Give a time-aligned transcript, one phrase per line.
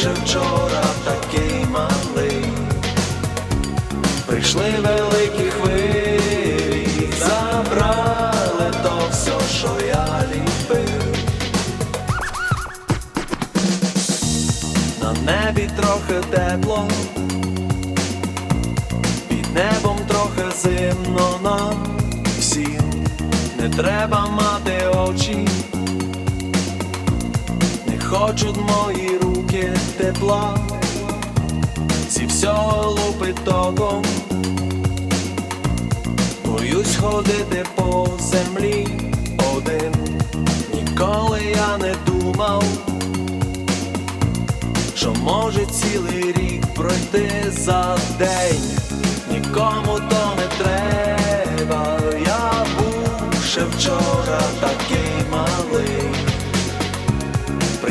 [0.00, 2.44] ще вчора такий малий,
[4.26, 6.88] прийшли великі хвилі,
[7.18, 11.16] забрали то все, що я ліпив.
[15.02, 16.88] На небі трохи тепло,
[19.28, 21.74] під небом трохи зимно но
[22.38, 23.06] всім
[23.60, 25.48] не треба мати очі,
[27.86, 29.29] не хочуть мої руки
[29.60, 30.58] стільки тепла,
[32.10, 33.36] зі всього лупить
[36.44, 38.86] боюсь ходити по землі
[39.56, 39.94] один,
[40.74, 42.62] ніколи я не думав,
[44.94, 48.62] що може цілий рік пройти за день,
[49.30, 55.09] нікому то не треба, я був ще вчора такий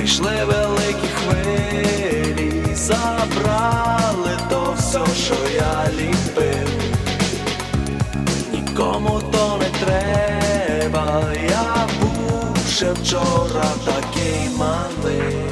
[0.10, 6.70] прийшли великі хвилі, забрали то все, що я ліпив,
[8.54, 15.49] нікому то не треба, я був ще вчора такий малий.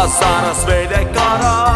[0.00, 1.69] Hasaras ve de kara.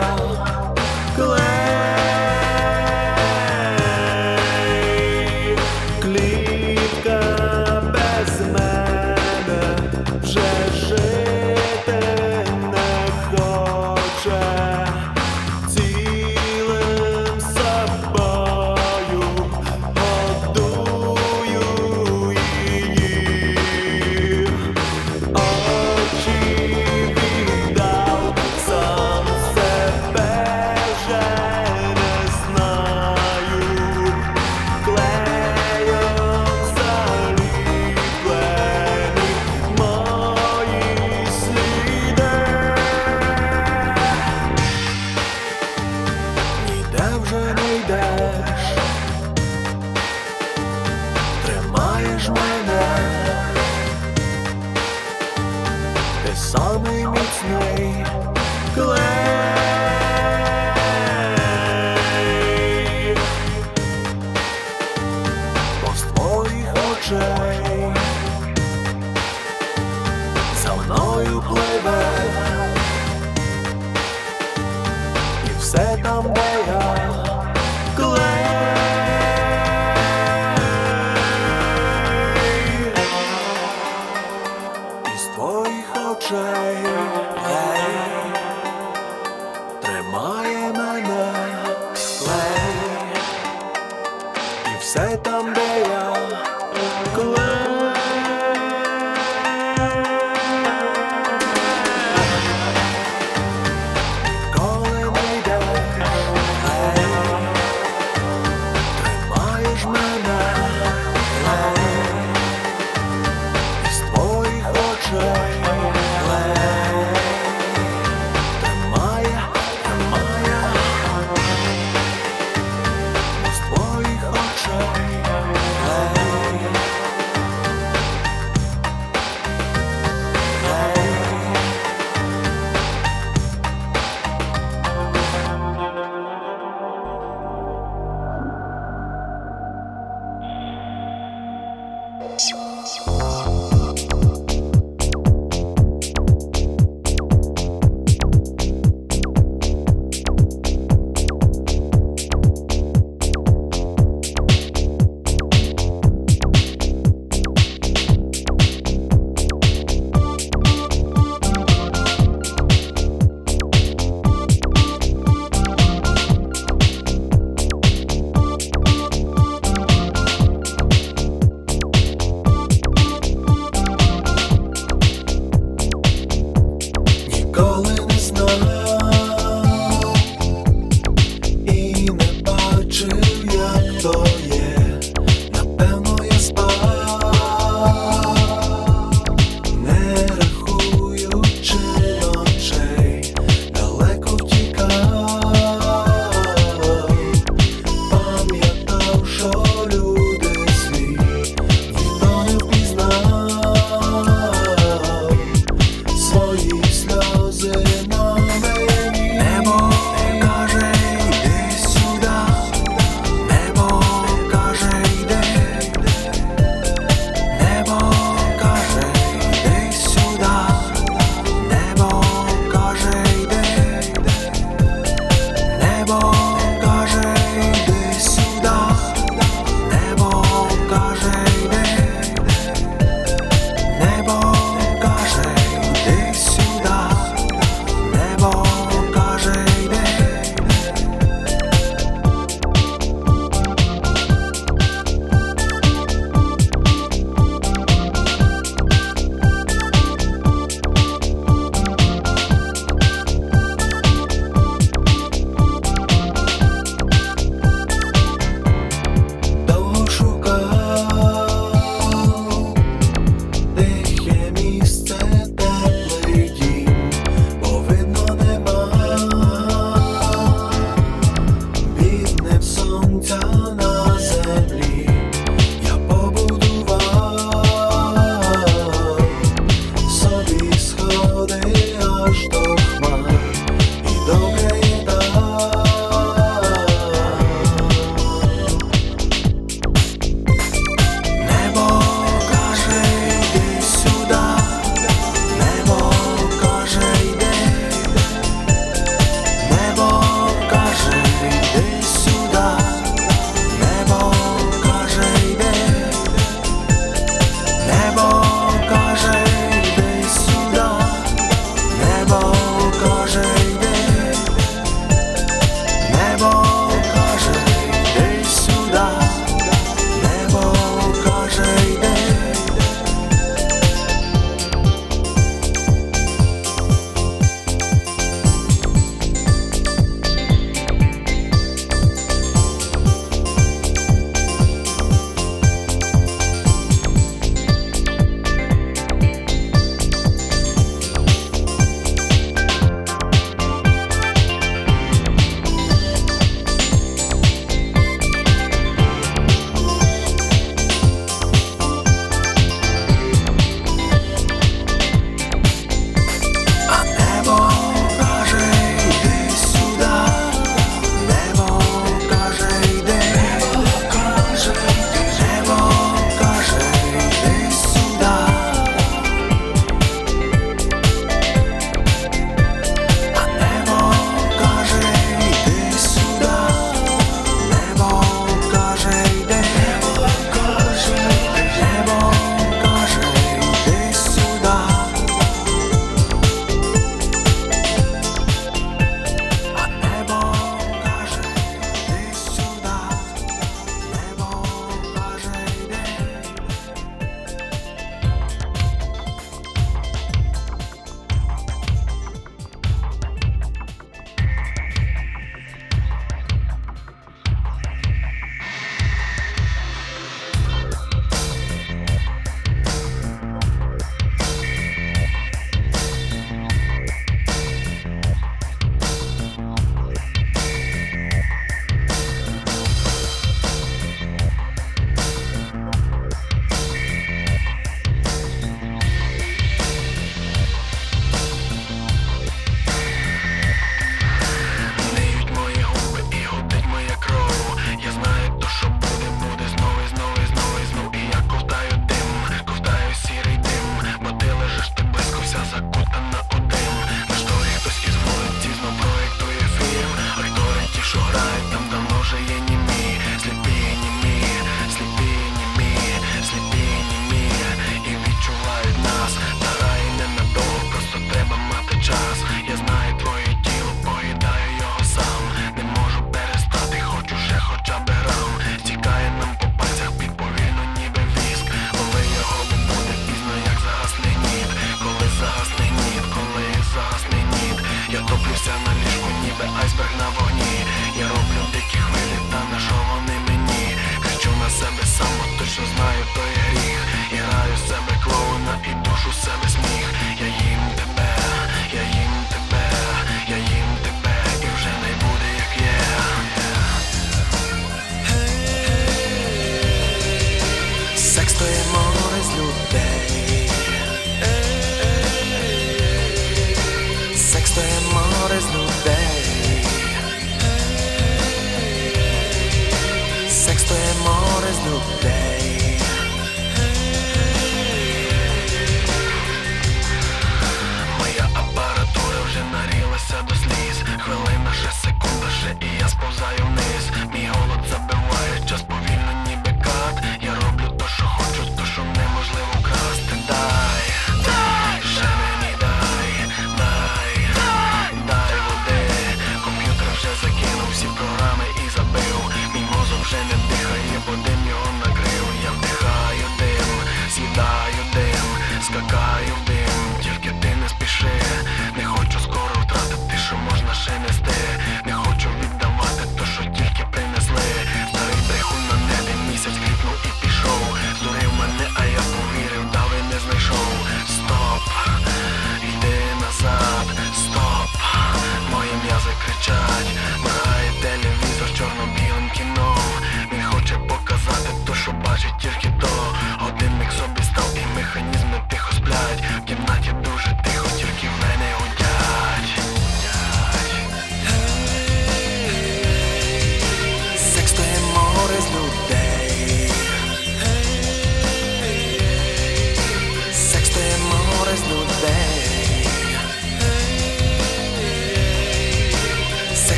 [0.00, 0.25] 거야.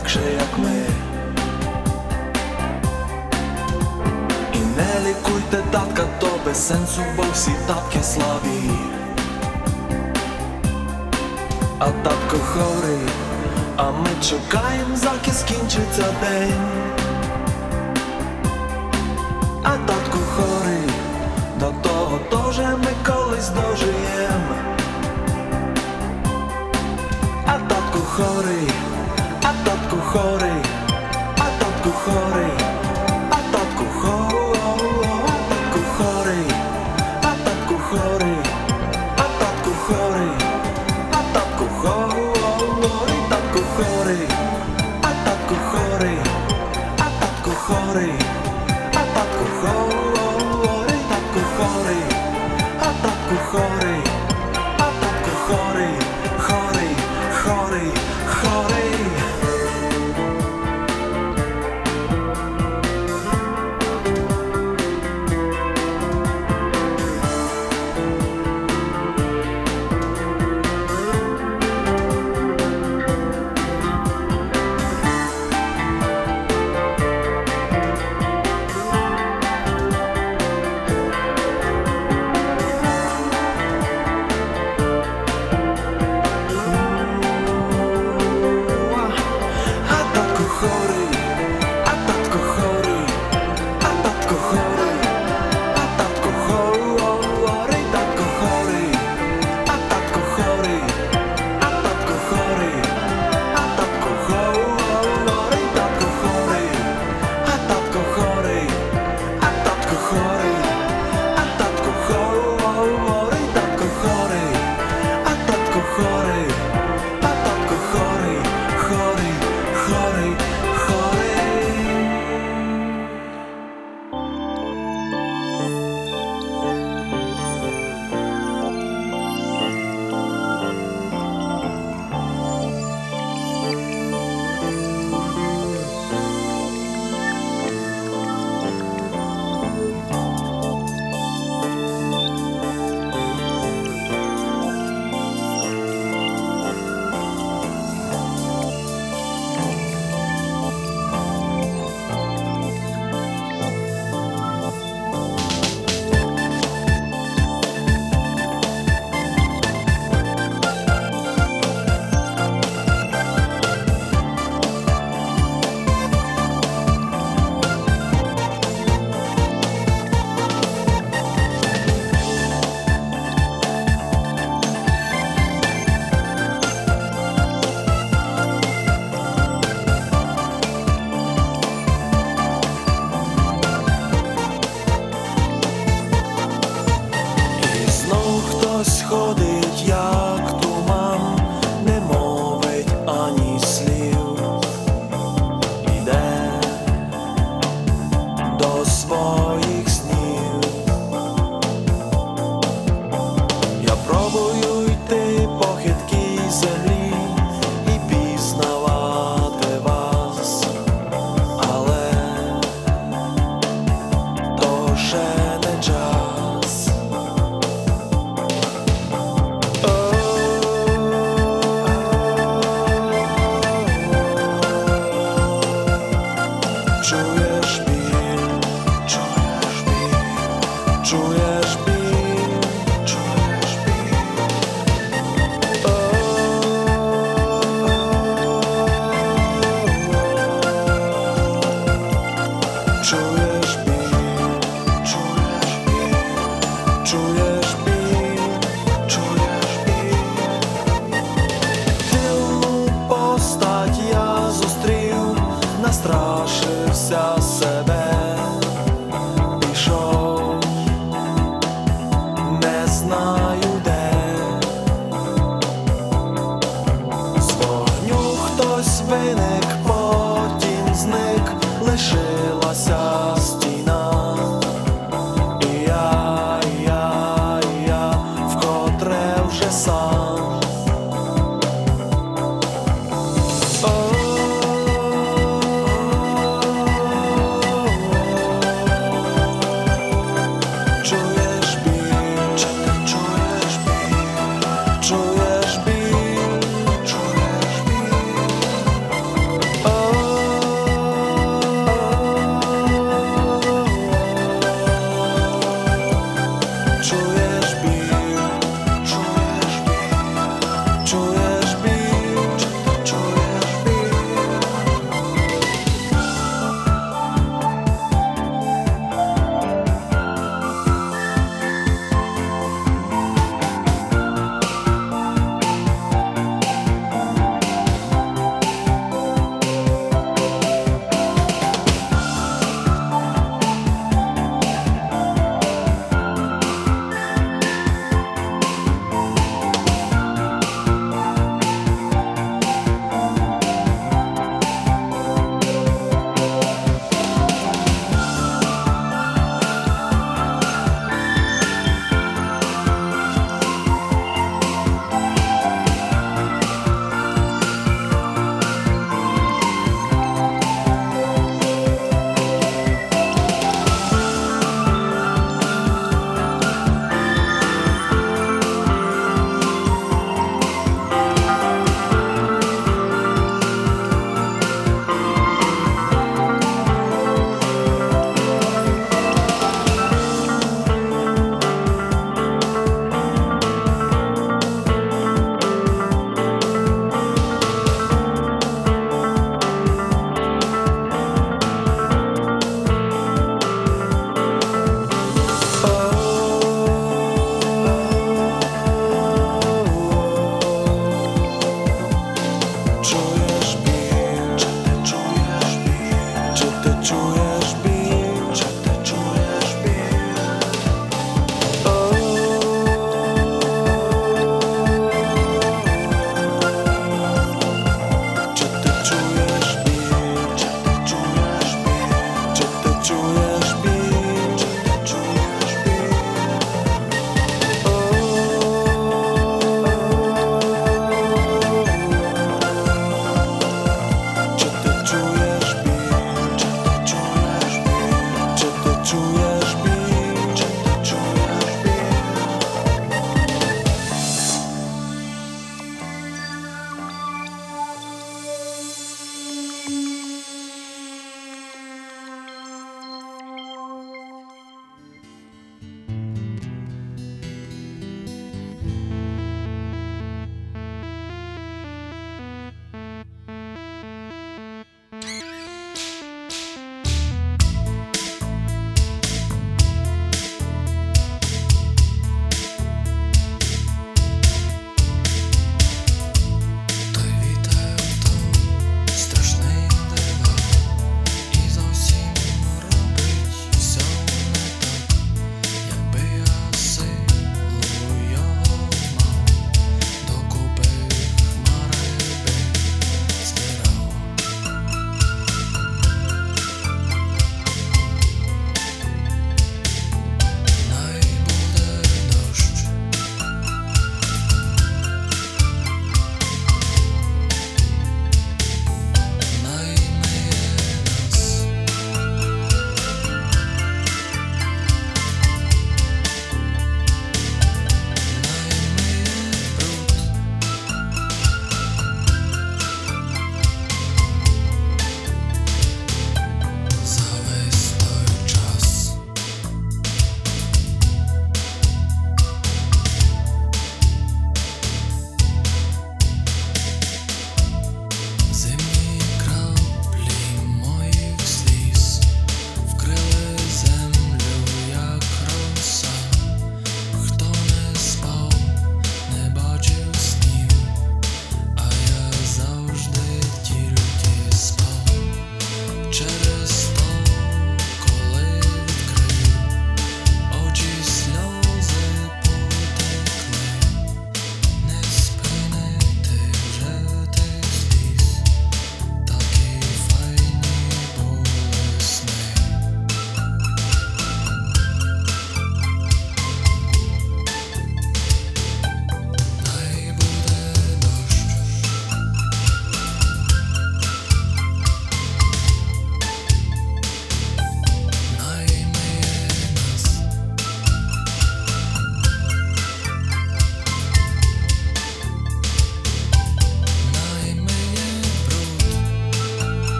[0.00, 0.82] Інакше, як ми.
[4.52, 8.70] І не лікуйте татка, то без сенсу, бо всі татки слабі.
[11.78, 13.08] А татко хворий,
[13.76, 16.52] а ми чекаємо, заки скінчиться день.
[19.62, 20.90] А татко хворий,
[21.60, 24.42] до того тоже ми колись дожиєм.
[27.46, 28.89] А татко хворий, а
[30.12, 30.39] татко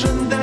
[0.00, 0.37] кожен день.